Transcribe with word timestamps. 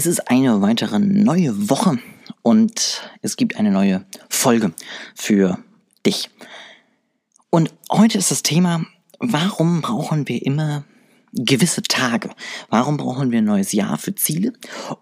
Es 0.00 0.06
ist 0.06 0.30
eine 0.30 0.62
weitere 0.62 0.98
neue 0.98 1.68
Woche 1.68 1.98
und 2.40 3.02
es 3.20 3.36
gibt 3.36 3.56
eine 3.58 3.70
neue 3.70 4.06
Folge 4.30 4.72
für 5.14 5.58
dich. 6.06 6.30
Und 7.50 7.74
heute 7.92 8.16
ist 8.16 8.30
das 8.30 8.42
Thema, 8.42 8.86
warum 9.18 9.82
brauchen 9.82 10.26
wir 10.26 10.46
immer 10.46 10.84
gewisse 11.34 11.82
Tage? 11.82 12.30
Warum 12.70 12.96
brauchen 12.96 13.30
wir 13.30 13.40
ein 13.40 13.44
neues 13.44 13.72
Jahr 13.72 13.98
für 13.98 14.14
Ziele? 14.14 14.54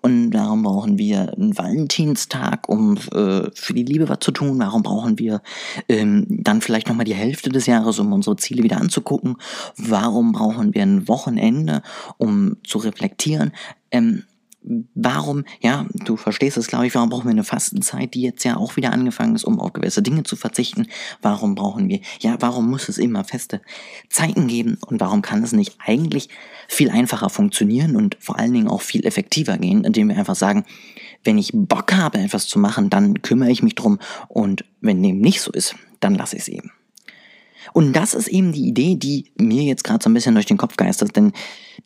Und 0.02 0.34
warum 0.34 0.64
brauchen 0.64 0.98
wir 0.98 1.32
einen 1.32 1.56
Valentinstag, 1.56 2.68
um 2.68 2.96
äh, 3.12 3.52
für 3.54 3.74
die 3.74 3.84
Liebe 3.84 4.08
was 4.08 4.18
zu 4.18 4.32
tun? 4.32 4.58
Warum 4.58 4.82
brauchen 4.82 5.16
wir 5.20 5.42
ähm, 5.88 6.26
dann 6.28 6.60
vielleicht 6.60 6.88
nochmal 6.88 7.04
die 7.04 7.14
Hälfte 7.14 7.50
des 7.50 7.66
Jahres, 7.66 8.00
um 8.00 8.12
unsere 8.12 8.34
Ziele 8.34 8.64
wieder 8.64 8.80
anzugucken? 8.80 9.36
Warum 9.76 10.32
brauchen 10.32 10.74
wir 10.74 10.82
ein 10.82 11.06
Wochenende, 11.06 11.82
um 12.16 12.56
zu 12.64 12.78
reflektieren? 12.78 13.52
Ähm, 13.92 14.24
warum, 14.62 15.44
ja, 15.60 15.86
du 15.92 16.16
verstehst 16.16 16.56
es, 16.56 16.66
glaube 16.66 16.86
ich, 16.86 16.94
warum 16.94 17.08
brauchen 17.08 17.24
wir 17.24 17.30
eine 17.30 17.44
Fastenzeit, 17.44 18.14
die 18.14 18.22
jetzt 18.22 18.44
ja 18.44 18.56
auch 18.56 18.76
wieder 18.76 18.92
angefangen 18.92 19.34
ist, 19.34 19.44
um 19.44 19.60
auf 19.60 19.72
gewisse 19.72 20.02
Dinge 20.02 20.24
zu 20.24 20.36
verzichten? 20.36 20.86
Warum 21.22 21.54
brauchen 21.54 21.88
wir, 21.88 22.00
ja, 22.20 22.36
warum 22.40 22.68
muss 22.68 22.88
es 22.88 22.98
immer 22.98 23.24
feste 23.24 23.60
Zeiten 24.10 24.46
geben 24.48 24.78
und 24.86 25.00
warum 25.00 25.22
kann 25.22 25.42
es 25.42 25.52
nicht 25.52 25.76
eigentlich 25.84 26.28
viel 26.66 26.90
einfacher 26.90 27.30
funktionieren 27.30 27.96
und 27.96 28.16
vor 28.20 28.38
allen 28.38 28.52
Dingen 28.52 28.68
auch 28.68 28.82
viel 28.82 29.06
effektiver 29.06 29.56
gehen, 29.58 29.84
indem 29.84 30.08
wir 30.08 30.18
einfach 30.18 30.36
sagen, 30.36 30.64
wenn 31.24 31.38
ich 31.38 31.50
Bock 31.54 31.94
habe, 31.94 32.18
etwas 32.18 32.46
zu 32.46 32.58
machen, 32.58 32.90
dann 32.90 33.22
kümmere 33.22 33.50
ich 33.50 33.62
mich 33.62 33.74
drum 33.74 33.98
und 34.28 34.64
wenn 34.80 35.02
dem 35.02 35.20
nicht 35.20 35.40
so 35.40 35.50
ist, 35.50 35.76
dann 36.00 36.14
lasse 36.14 36.36
ich 36.36 36.42
es 36.42 36.48
eben. 36.48 36.72
Und 37.72 37.94
das 37.94 38.14
ist 38.14 38.28
eben 38.28 38.52
die 38.52 38.66
Idee, 38.66 38.96
die 38.96 39.26
mir 39.38 39.62
jetzt 39.62 39.84
gerade 39.84 40.02
so 40.02 40.10
ein 40.10 40.14
bisschen 40.14 40.34
durch 40.34 40.46
den 40.46 40.56
Kopf 40.56 40.76
geistert, 40.76 41.16
denn 41.16 41.32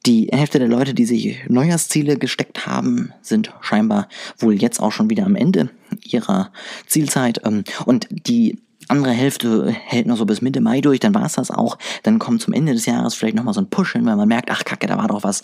die 0.06 0.28
Hälfte 0.32 0.58
der 0.58 0.68
Leute, 0.68 0.94
die 0.94 1.04
sich 1.04 1.38
Neujahrsziele 1.48 2.16
gesteckt 2.16 2.66
haben, 2.66 3.12
sind 3.22 3.52
scheinbar 3.60 4.08
wohl 4.38 4.54
jetzt 4.54 4.80
auch 4.80 4.92
schon 4.92 5.10
wieder 5.10 5.24
am 5.24 5.36
Ende 5.36 5.70
ihrer 6.02 6.50
Zielzeit. 6.86 7.40
Ähm, 7.44 7.64
und 7.84 8.08
die 8.10 8.58
andere 8.88 9.12
Hälfte 9.12 9.70
hält 9.70 10.06
noch 10.06 10.16
so 10.16 10.26
bis 10.26 10.42
Mitte 10.42 10.60
Mai 10.60 10.80
durch, 10.80 11.00
dann 11.00 11.14
war 11.14 11.24
es 11.24 11.34
das 11.34 11.50
auch. 11.50 11.78
Dann 12.02 12.18
kommt 12.18 12.42
zum 12.42 12.52
Ende 12.52 12.72
des 12.72 12.86
Jahres 12.86 13.14
vielleicht 13.14 13.36
nochmal 13.36 13.54
so 13.54 13.60
ein 13.60 13.70
Push 13.70 13.92
hin, 13.92 14.06
weil 14.06 14.16
man 14.16 14.28
merkt, 14.28 14.50
ach 14.50 14.64
kacke, 14.64 14.86
da 14.86 14.96
war 14.96 15.08
doch 15.08 15.22
was. 15.22 15.42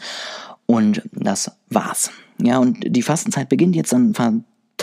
Und 0.67 1.03
das 1.13 1.51
war's. 1.71 2.11
Ja, 2.43 2.59
und 2.59 2.85
die 2.85 3.03
Fastenzeit 3.03 3.49
beginnt 3.49 3.75
jetzt, 3.75 3.93
dann 3.93 4.15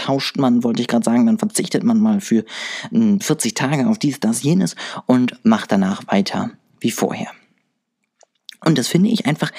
tauscht 0.06 0.38
man, 0.38 0.64
wollte 0.64 0.82
ich 0.82 0.88
gerade 0.88 1.04
sagen, 1.04 1.26
dann 1.26 1.40
verzichtet 1.40 1.84
man 1.84 2.00
mal 2.00 2.22
für 2.22 2.46
40 2.92 3.52
hm, 3.52 3.56
Tage 3.56 3.88
auf 3.88 3.98
dies, 3.98 4.20
das, 4.20 4.44
jenes 4.44 4.76
und 5.08 5.40
macht 5.44 5.72
danach 5.72 6.04
weiter 6.08 6.52
wie 6.80 6.92
vorher. 6.92 7.32
Und 8.64 8.78
das 8.78 8.88
finde 8.88 9.10
ich 9.10 9.26
einfach 9.26 9.52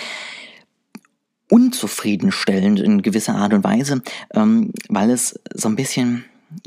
unzufriedenstellend 1.50 2.81
in 2.81 3.03
gewisser 3.03 3.34
Art 3.34 3.54
und 3.54 3.65
Weise, 3.65 4.03
ähm, 4.34 4.72
weil 4.88 5.10
es 5.10 5.38
so 5.53 5.69
ein 5.69 5.76
bisschen 5.76 6.25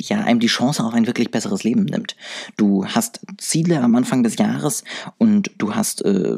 ja, 0.07 0.21
einem 0.21 0.39
die 0.39 0.47
Chance 0.47 0.83
auf 0.83 0.93
ein 0.93 1.07
wirklich 1.07 1.31
besseres 1.31 1.63
Leben 1.63 1.83
nimmt. 1.83 2.15
Du 2.57 2.85
hast 2.85 3.19
Ziele 3.37 3.81
am 3.81 3.95
Anfang 3.95 4.23
des 4.23 4.37
Jahres 4.37 4.83
und 5.17 5.51
du 5.57 5.75
hast 5.75 6.03
äh, 6.05 6.35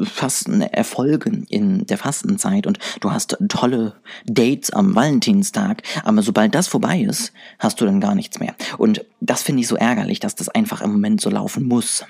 Erfolge 0.72 1.44
in 1.50 1.86
der 1.86 1.98
Fastenzeit 1.98 2.68
und 2.68 2.80
du 3.00 3.12
hast 3.12 3.38
tolle 3.50 3.96
Dates 4.26 4.72
am 4.72 4.96
Valentinstag, 4.96 5.84
aber 6.04 6.22
sobald 6.22 6.56
das 6.56 6.68
vorbei 6.68 7.02
ist, 7.02 7.34
hast 7.60 7.80
du 7.82 7.86
dann 7.86 8.02
gar 8.02 8.16
nichts 8.16 8.40
mehr. 8.40 8.56
Und 8.78 9.06
das 9.20 9.44
finde 9.44 9.62
ich 9.62 9.68
so 9.68 9.76
ärgerlich, 9.76 10.20
dass 10.20 10.36
das 10.36 10.50
einfach 10.50 10.82
im 10.82 10.92
Moment 10.92 11.22
so 11.22 11.30
laufen 11.30 11.68
muss. 11.68 12.04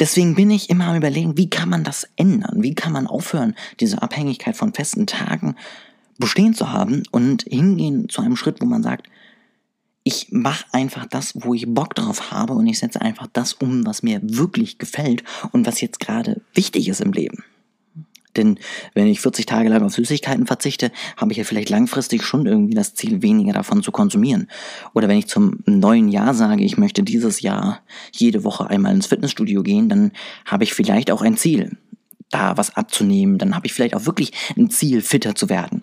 Deswegen 0.00 0.36
bin 0.36 0.50
ich 0.50 0.70
immer 0.70 0.88
am 0.88 0.96
überlegen, 0.96 1.36
wie 1.36 1.50
kann 1.50 1.68
man 1.68 1.82
das 1.82 2.08
ändern? 2.16 2.62
Wie 2.62 2.74
kann 2.74 2.92
man 2.92 3.08
aufhören, 3.08 3.54
diese 3.80 4.00
Abhängigkeit 4.00 4.56
von 4.56 4.72
festen 4.72 5.06
Tagen 5.06 5.56
bestehen 6.18 6.54
zu 6.54 6.72
haben 6.72 7.02
und 7.10 7.42
hingehen 7.44 8.08
zu 8.08 8.22
einem 8.22 8.36
Schritt, 8.36 8.60
wo 8.60 8.66
man 8.66 8.82
sagt, 8.82 9.08
ich 10.08 10.28
mache 10.30 10.64
einfach 10.72 11.04
das, 11.04 11.34
wo 11.34 11.52
ich 11.52 11.66
Bock 11.68 11.94
drauf 11.94 12.30
habe 12.30 12.54
und 12.54 12.66
ich 12.66 12.78
setze 12.78 13.02
einfach 13.02 13.26
das 13.30 13.52
um, 13.52 13.84
was 13.84 14.02
mir 14.02 14.20
wirklich 14.22 14.78
gefällt 14.78 15.22
und 15.52 15.66
was 15.66 15.82
jetzt 15.82 16.00
gerade 16.00 16.40
wichtig 16.54 16.88
ist 16.88 17.02
im 17.02 17.12
Leben. 17.12 17.44
Denn 18.34 18.58
wenn 18.94 19.06
ich 19.06 19.20
40 19.20 19.44
Tage 19.44 19.68
lang 19.68 19.82
auf 19.82 19.92
Süßigkeiten 19.92 20.46
verzichte, 20.46 20.92
habe 21.18 21.32
ich 21.32 21.38
ja 21.38 21.44
vielleicht 21.44 21.68
langfristig 21.68 22.22
schon 22.22 22.46
irgendwie 22.46 22.72
das 22.72 22.94
Ziel, 22.94 23.20
weniger 23.20 23.52
davon 23.52 23.82
zu 23.82 23.92
konsumieren. 23.92 24.48
Oder 24.94 25.08
wenn 25.08 25.18
ich 25.18 25.26
zum 25.26 25.58
neuen 25.66 26.08
Jahr 26.08 26.32
sage, 26.32 26.64
ich 26.64 26.78
möchte 26.78 27.02
dieses 27.02 27.42
Jahr 27.42 27.82
jede 28.10 28.44
Woche 28.44 28.70
einmal 28.70 28.94
ins 28.94 29.08
Fitnessstudio 29.08 29.62
gehen, 29.62 29.90
dann 29.90 30.12
habe 30.46 30.64
ich 30.64 30.72
vielleicht 30.72 31.10
auch 31.10 31.20
ein 31.20 31.36
Ziel, 31.36 31.76
da 32.30 32.56
was 32.56 32.74
abzunehmen. 32.76 33.36
Dann 33.36 33.54
habe 33.54 33.66
ich 33.66 33.74
vielleicht 33.74 33.94
auch 33.94 34.06
wirklich 34.06 34.32
ein 34.56 34.70
Ziel, 34.70 35.02
fitter 35.02 35.34
zu 35.34 35.50
werden. 35.50 35.82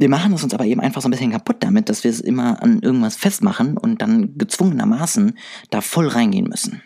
Wir 0.00 0.08
machen 0.08 0.32
es 0.32 0.42
uns 0.42 0.54
aber 0.54 0.64
eben 0.64 0.80
einfach 0.80 1.02
so 1.02 1.08
ein 1.08 1.10
bisschen 1.10 1.32
kaputt 1.32 1.58
damit, 1.60 1.90
dass 1.90 2.04
wir 2.04 2.10
es 2.10 2.22
immer 2.22 2.62
an 2.62 2.80
irgendwas 2.80 3.16
festmachen 3.16 3.76
und 3.76 4.00
dann 4.00 4.38
gezwungenermaßen 4.38 5.36
da 5.68 5.82
voll 5.82 6.08
reingehen 6.08 6.48
müssen. 6.48 6.80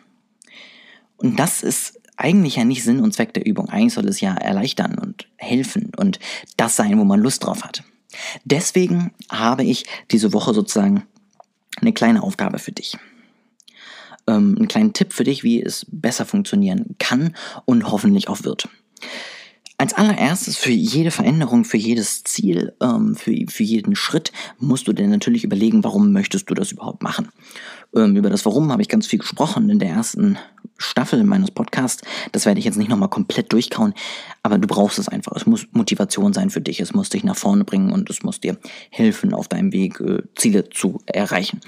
Und 1.17 1.39
das 1.39 1.63
ist 1.63 2.01
eigentlich 2.17 2.57
ja 2.57 2.65
nicht 2.65 2.83
Sinn 2.83 2.99
und 2.99 3.15
Zweck 3.15 3.33
der 3.33 3.47
Übung. 3.47 3.69
Eigentlich 3.69 3.95
soll 3.95 4.09
es 4.09 4.21
ja 4.21 4.35
erleichtern 4.35 4.99
und 4.99 5.29
helfen 5.37 5.93
und 5.97 6.19
das 6.57 6.75
sein, 6.75 6.99
wo 6.99 7.05
man 7.05 7.21
Lust 7.21 7.45
drauf 7.45 7.63
hat. 7.63 7.85
Deswegen 8.43 9.13
habe 9.31 9.63
ich 9.63 9.87
diese 10.11 10.33
Woche 10.33 10.53
sozusagen 10.53 11.05
eine 11.81 11.93
kleine 11.93 12.21
Aufgabe 12.21 12.59
für 12.59 12.73
dich. 12.73 12.99
Ähm, 14.27 14.57
einen 14.59 14.67
kleinen 14.67 14.93
Tipp 14.93 15.13
für 15.13 15.23
dich, 15.23 15.45
wie 15.45 15.63
es 15.63 15.87
besser 15.89 16.27
funktionieren 16.27 16.97
kann 16.99 17.37
und 17.65 17.93
hoffentlich 17.93 18.27
auch 18.27 18.43
wird. 18.43 18.69
Als 19.85 19.93
allererstes 19.93 20.57
für 20.57 20.71
jede 20.71 21.11
Veränderung, 21.11 21.67
für 21.67 21.77
jedes 21.77 22.25
Ziel, 22.25 22.73
ähm, 22.81 23.15
für, 23.15 23.35
für 23.49 23.65
jeden 23.65 23.95
Schritt 23.95 24.33
musst 24.59 24.89
du 24.89 24.95
dir 24.95 25.07
natürlich 25.07 25.45
überlegen, 25.45 25.85
warum 25.85 26.11
möchtest 26.11 26.49
du 26.49 26.55
das 26.55 26.73
überhaupt 26.73 27.03
machen. 27.03 27.29
Ähm, 27.95 28.17
über 28.17 28.31
das 28.31 28.47
Warum 28.47 28.73
habe 28.73 28.81
ich 28.81 28.89
ganz 28.89 29.07
viel 29.07 29.19
gesprochen 29.19 29.69
in 29.69 29.79
der 29.79 29.91
ersten 29.91 30.39
Staffel 30.79 31.23
meines 31.25 31.51
Podcasts. 31.51 32.03
Das 32.33 32.47
werde 32.47 32.61
ich 32.61 32.65
jetzt 32.65 32.79
nicht 32.79 32.89
nochmal 32.89 33.11
komplett 33.11 33.53
durchkauen, 33.53 33.93
aber 34.43 34.57
du 34.57 34.67
brauchst 34.67 34.99
es 34.99 35.09
einfach. 35.09 35.33
Es 35.37 35.45
muss 35.45 35.67
Motivation 35.73 36.33
sein 36.33 36.49
für 36.49 36.63
dich, 36.63 36.81
es 36.81 36.95
muss 36.95 37.11
dich 37.11 37.23
nach 37.23 37.37
vorne 37.37 37.65
bringen 37.65 37.93
und 37.93 38.09
es 38.09 38.23
muss 38.23 38.41
dir 38.41 38.57
helfen, 38.89 39.35
auf 39.35 39.49
deinem 39.49 39.71
Weg 39.75 40.01
äh, 40.01 40.23
Ziele 40.35 40.71
zu 40.71 41.03
erreichen. 41.05 41.61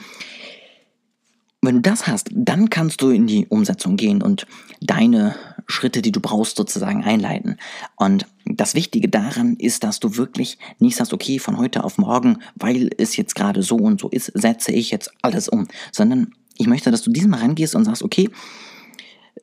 Wenn 1.61 1.75
du 1.75 1.81
das 1.83 2.07
hast, 2.07 2.31
dann 2.33 2.71
kannst 2.71 3.03
du 3.03 3.11
in 3.11 3.27
die 3.27 3.47
Umsetzung 3.49 3.97
gehen 3.97 4.23
und 4.23 4.47
deine 4.81 5.35
Schritte, 5.67 6.03
die 6.03 6.13
du 6.13 6.21
brauchst, 6.21 6.57
sozusagen 6.57 7.05
einleiten. 7.05 7.57
Und 7.97 8.27
das 8.45 8.75
Wichtige 8.75 9.09
daran 9.09 9.57
ist, 9.57 9.85
dass 9.85 10.01
du 10.01 10.17
wirklich 10.17 10.59
nicht 10.79 10.97
sagst, 10.97 11.13
okay, 11.13 11.39
von 11.39 11.59
heute 11.59 11.85
auf 11.85 11.99
morgen, 11.99 12.39
weil 12.55 12.91
es 12.99 13.17
jetzt 13.17 13.35
gerade 13.35 13.63
so 13.63 13.77
und 13.77 14.01
so 14.01 14.09
ist, 14.09 14.31
setze 14.35 14.73
ich 14.73 14.91
jetzt 14.91 15.11
alles 15.23 15.49
um, 15.49 15.67
sondern 15.93 16.33
ich 16.59 16.67
möchte, 16.67 16.91
dass 16.91 17.03
du 17.03 17.11
diesmal 17.11 17.41
rangehst 17.41 17.75
und 17.75 17.85
sagst, 17.85 18.03
okay, 18.03 18.31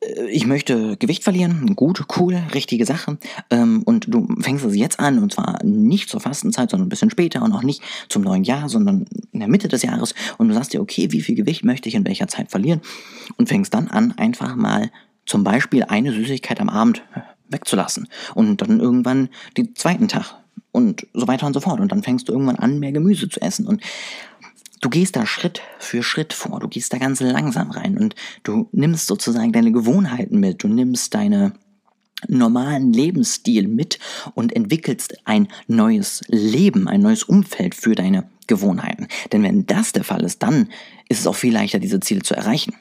äh, 0.00 0.28
ich 0.30 0.46
möchte 0.46 0.96
Gewicht 0.96 1.22
verlieren, 1.22 1.74
gut, 1.76 2.04
cool, 2.16 2.34
richtige 2.54 2.86
Sache. 2.86 3.18
Ähm, 3.50 3.82
und 3.84 4.06
du 4.08 4.26
fängst 4.40 4.64
es 4.64 4.74
jetzt 4.74 5.00
an, 5.00 5.18
und 5.18 5.32
zwar 5.32 5.62
nicht 5.62 6.08
zur 6.08 6.20
Fastenzeit, 6.20 6.70
sondern 6.70 6.86
ein 6.86 6.90
bisschen 6.90 7.10
später 7.10 7.42
und 7.42 7.52
auch 7.52 7.62
nicht 7.62 7.82
zum 8.08 8.22
neuen 8.22 8.44
Jahr, 8.44 8.68
sondern 8.68 9.06
in 9.32 9.40
der 9.40 9.48
Mitte 9.48 9.68
des 9.68 9.82
Jahres. 9.82 10.14
Und 10.38 10.48
du 10.48 10.54
sagst 10.54 10.72
dir, 10.72 10.80
okay, 10.80 11.12
wie 11.12 11.20
viel 11.20 11.34
Gewicht 11.34 11.64
möchte 11.64 11.88
ich 11.88 11.94
in 11.94 12.06
welcher 12.06 12.28
Zeit 12.28 12.50
verlieren? 12.50 12.80
Und 13.36 13.48
fängst 13.48 13.74
dann 13.74 13.88
an, 13.88 14.12
einfach 14.12 14.56
mal 14.56 14.90
zum 15.26 15.44
Beispiel 15.44 15.84
eine 15.84 16.12
Süßigkeit 16.12 16.60
am 16.60 16.68
Abend 16.68 17.02
wegzulassen 17.48 18.08
und 18.34 18.60
dann 18.62 18.80
irgendwann 18.80 19.28
den 19.56 19.74
zweiten 19.74 20.08
Tag 20.08 20.36
und 20.72 21.06
so 21.12 21.28
weiter 21.28 21.46
und 21.46 21.54
so 21.54 21.60
fort. 21.60 21.80
Und 21.80 21.92
dann 21.92 22.02
fängst 22.02 22.28
du 22.28 22.32
irgendwann 22.32 22.56
an, 22.56 22.78
mehr 22.78 22.92
Gemüse 22.92 23.28
zu 23.28 23.40
essen. 23.40 23.66
Und 23.66 23.82
du 24.80 24.90
gehst 24.90 25.16
da 25.16 25.26
Schritt 25.26 25.62
für 25.78 26.02
Schritt 26.02 26.32
vor, 26.32 26.60
du 26.60 26.68
gehst 26.68 26.92
da 26.92 26.98
ganz 26.98 27.20
langsam 27.20 27.70
rein 27.70 27.96
und 27.96 28.14
du 28.42 28.68
nimmst 28.72 29.06
sozusagen 29.06 29.52
deine 29.52 29.72
Gewohnheiten 29.72 30.40
mit, 30.40 30.62
du 30.62 30.68
nimmst 30.68 31.14
deine 31.14 31.52
normalen 32.28 32.92
Lebensstil 32.92 33.68
mit 33.68 33.98
und 34.34 34.54
entwickelst 34.54 35.16
ein 35.24 35.48
neues 35.66 36.22
Leben, 36.28 36.88
ein 36.88 37.00
neues 37.00 37.22
Umfeld 37.22 37.74
für 37.74 37.94
deine 37.94 38.28
Gewohnheiten. 38.46 39.08
Denn 39.32 39.42
wenn 39.42 39.66
das 39.66 39.92
der 39.92 40.04
Fall 40.04 40.22
ist, 40.22 40.42
dann 40.42 40.68
ist 41.08 41.20
es 41.20 41.26
auch 41.26 41.34
viel 41.34 41.52
leichter, 41.52 41.78
diese 41.78 42.00
Ziele 42.00 42.22
zu 42.22 42.34
erreichen. 42.34 42.74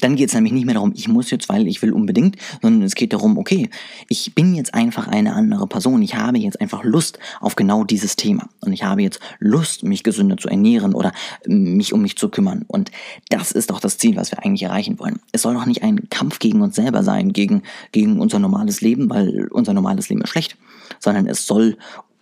Dann 0.00 0.16
geht 0.16 0.28
es 0.28 0.34
nämlich 0.34 0.52
nicht 0.52 0.66
mehr 0.66 0.74
darum, 0.74 0.92
ich 0.94 1.08
muss 1.08 1.30
jetzt, 1.30 1.48
weil 1.48 1.66
ich 1.66 1.82
will 1.82 1.92
unbedingt, 1.92 2.36
sondern 2.62 2.82
es 2.82 2.94
geht 2.94 3.12
darum, 3.12 3.38
okay, 3.38 3.68
ich 4.08 4.34
bin 4.34 4.54
jetzt 4.54 4.74
einfach 4.74 5.08
eine 5.08 5.34
andere 5.34 5.66
Person. 5.66 6.02
Ich 6.02 6.14
habe 6.14 6.38
jetzt 6.38 6.60
einfach 6.60 6.84
Lust 6.84 7.18
auf 7.40 7.56
genau 7.56 7.84
dieses 7.84 8.16
Thema. 8.16 8.48
Und 8.60 8.72
ich 8.72 8.82
habe 8.82 9.02
jetzt 9.02 9.20
Lust, 9.38 9.84
mich 9.84 10.02
gesünder 10.02 10.36
zu 10.36 10.48
ernähren 10.48 10.94
oder 10.94 11.12
mich 11.46 11.92
um 11.92 12.02
mich 12.02 12.16
zu 12.16 12.28
kümmern. 12.28 12.64
Und 12.66 12.90
das 13.28 13.52
ist 13.52 13.70
doch 13.70 13.80
das 13.80 13.98
Ziel, 13.98 14.16
was 14.16 14.30
wir 14.30 14.44
eigentlich 14.44 14.62
erreichen 14.62 14.98
wollen. 14.98 15.20
Es 15.32 15.42
soll 15.42 15.54
doch 15.54 15.66
nicht 15.66 15.82
ein 15.82 16.08
Kampf 16.10 16.38
gegen 16.38 16.62
uns 16.62 16.76
selber 16.76 17.02
sein, 17.02 17.32
gegen, 17.32 17.62
gegen 17.92 18.20
unser 18.20 18.38
normales 18.38 18.80
Leben, 18.80 19.10
weil 19.10 19.48
unser 19.50 19.72
normales 19.72 20.08
Leben 20.08 20.22
ist 20.22 20.30
schlecht, 20.30 20.56
sondern 20.98 21.26
es 21.26 21.46
soll 21.46 21.76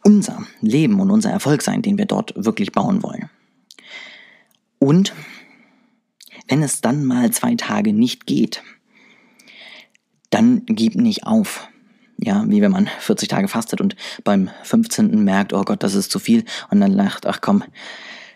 unser 0.05 0.45
Leben 0.61 1.01
und 1.01 1.11
unser 1.11 1.31
Erfolg 1.31 1.63
sein, 1.63 1.83
den 1.83 1.99
wir 1.99 2.07
dort 2.07 2.33
wirklich 2.37 2.73
bauen 2.73 3.03
wollen. 3.03 3.29
Und 4.79 5.13
wenn 6.49 6.62
es 6.62 6.81
dann 6.81 7.05
mal 7.05 7.31
zwei 7.31 7.55
Tage 7.55 7.93
nicht 7.93 8.27
geht, 8.27 8.62
dann 10.31 10.62
gib 10.67 10.97
nicht 10.97 11.27
auf. 11.27 11.69
Ja, 12.21 12.45
wie 12.49 12.61
wenn 12.61 12.73
man 12.73 12.91
40 12.99 13.29
Tage 13.29 13.47
fastet 13.47 13.81
und 13.81 13.95
beim 14.25 14.50
15. 14.65 15.23
merkt, 15.23 15.53
oh 15.53 15.62
Gott, 15.62 15.85
das 15.85 15.95
ist 15.95 16.11
zu 16.11 16.19
viel 16.19 16.45
und 16.69 16.81
dann 16.81 16.91
lacht, 16.91 17.27
ach 17.27 17.41
komm, 17.41 17.62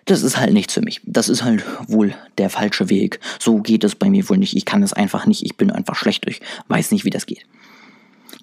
das 0.05 0.23
ist 0.23 0.37
halt 0.37 0.53
nichts 0.53 0.75
für 0.75 0.83
mich. 0.83 1.01
Das 1.05 1.29
ist 1.29 1.43
halt 1.43 1.65
wohl 1.89 2.15
der 2.39 2.51
falsche 2.51 2.89
Weg. 2.89 3.21
So 3.41 3.59
geht 3.59 3.85
es 3.85 3.95
bei 3.95 4.09
mir 4.09 4.29
wohl 4.29 4.39
nicht. 4.39 4.57
Ich 4.57 4.65
kann 4.65 4.83
es 4.83 4.93
einfach 4.93 5.27
nicht. 5.27 5.45
Ich 5.45 5.57
bin 5.57 5.71
einfach 5.71 5.97
schlecht. 5.97 6.29
Ich 6.29 6.41
weiß 6.69 6.91
nicht, 6.91 7.05
wie 7.05 7.11
das 7.11 7.27
geht. 7.27 7.45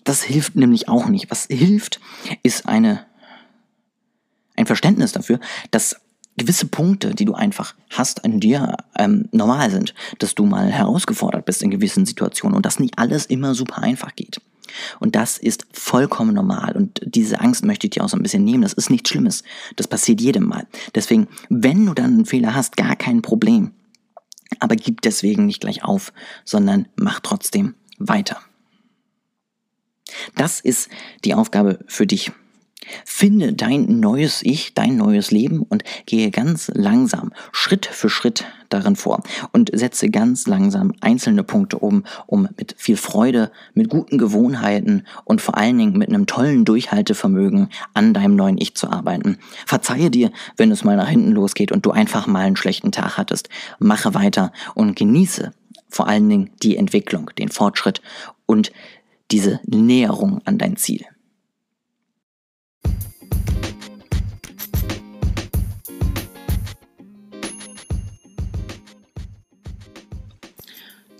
Das 0.03 0.23
hilft 0.23 0.55
nämlich 0.55 0.87
auch 0.87 1.07
nicht. 1.07 1.29
Was 1.31 1.47
hilft, 1.49 1.99
ist 2.43 2.67
eine, 2.67 3.05
ein 4.55 4.65
Verständnis 4.65 5.11
dafür, 5.11 5.39
dass 5.71 5.99
gewisse 6.39 6.65
Punkte, 6.65 7.13
die 7.13 7.25
du 7.25 7.33
einfach 7.33 7.75
hast 7.91 8.25
an 8.25 8.39
dir, 8.39 8.75
ähm, 8.97 9.29
normal 9.31 9.69
sind, 9.69 9.93
dass 10.17 10.33
du 10.33 10.45
mal 10.45 10.71
herausgefordert 10.71 11.45
bist 11.45 11.61
in 11.61 11.69
gewissen 11.69 12.05
Situationen 12.05 12.55
und 12.55 12.65
dass 12.65 12.79
nicht 12.79 12.97
alles 12.97 13.27
immer 13.27 13.53
super 13.53 13.79
einfach 13.79 14.15
geht. 14.15 14.41
Und 14.99 15.15
das 15.15 15.37
ist 15.37 15.65
vollkommen 15.71 16.33
normal. 16.33 16.75
Und 16.75 17.01
diese 17.03 17.41
Angst 17.41 17.65
möchte 17.65 17.87
ich 17.87 17.91
dir 17.91 18.03
auch 18.03 18.09
so 18.09 18.17
ein 18.17 18.23
bisschen 18.23 18.43
nehmen. 18.43 18.63
Das 18.63 18.73
ist 18.73 18.89
nichts 18.89 19.09
Schlimmes. 19.09 19.43
Das 19.75 19.87
passiert 19.87 20.21
jedem 20.21 20.45
mal. 20.45 20.67
Deswegen, 20.95 21.27
wenn 21.49 21.85
du 21.85 21.93
dann 21.93 22.13
einen 22.13 22.25
Fehler 22.25 22.55
hast, 22.55 22.77
gar 22.77 22.95
kein 22.95 23.21
Problem. 23.21 23.71
Aber 24.59 24.75
gib 24.75 25.01
deswegen 25.01 25.45
nicht 25.45 25.61
gleich 25.61 25.83
auf, 25.83 26.13
sondern 26.45 26.87
mach 26.95 27.19
trotzdem 27.19 27.75
weiter. 27.97 28.39
Das 30.35 30.59
ist 30.59 30.89
die 31.23 31.35
Aufgabe 31.35 31.79
für 31.87 32.07
dich. 32.07 32.31
Finde 33.05 33.53
dein 33.53 33.99
neues 33.99 34.41
Ich, 34.43 34.73
dein 34.73 34.97
neues 34.97 35.31
Leben 35.31 35.63
und 35.63 35.83
gehe 36.05 36.31
ganz 36.31 36.71
langsam, 36.73 37.31
Schritt 37.51 37.85
für 37.85 38.09
Schritt 38.09 38.45
darin 38.69 38.95
vor 38.95 39.23
und 39.51 39.71
setze 39.73 40.09
ganz 40.09 40.47
langsam 40.47 40.93
einzelne 41.01 41.43
Punkte 41.43 41.79
um, 41.79 42.03
um 42.27 42.47
mit 42.57 42.75
viel 42.77 42.97
Freude, 42.97 43.51
mit 43.73 43.89
guten 43.89 44.17
Gewohnheiten 44.17 45.05
und 45.25 45.41
vor 45.41 45.57
allen 45.57 45.77
Dingen 45.77 45.97
mit 45.97 46.09
einem 46.09 46.25
tollen 46.25 46.65
Durchhaltevermögen 46.65 47.69
an 47.93 48.13
deinem 48.13 48.35
neuen 48.35 48.57
Ich 48.57 48.75
zu 48.75 48.89
arbeiten. 48.89 49.37
Verzeihe 49.65 50.11
dir, 50.11 50.31
wenn 50.57 50.71
es 50.71 50.83
mal 50.83 50.97
nach 50.97 51.09
hinten 51.09 51.31
losgeht 51.31 51.71
und 51.71 51.85
du 51.85 51.91
einfach 51.91 52.27
mal 52.27 52.45
einen 52.45 52.55
schlechten 52.55 52.91
Tag 52.91 53.17
hattest. 53.17 53.49
Mache 53.79 54.13
weiter 54.13 54.51
und 54.75 54.95
genieße 54.95 55.51
vor 55.89 56.07
allen 56.07 56.29
Dingen 56.29 56.51
die 56.61 56.77
Entwicklung, 56.77 57.31
den 57.37 57.49
Fortschritt 57.49 58.01
und 58.45 58.71
diese 59.31 59.59
Näherung 59.65 60.41
an 60.45 60.57
dein 60.57 60.77
Ziel. 60.77 61.05